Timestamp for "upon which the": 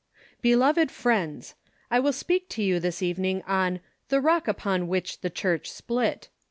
4.47-5.29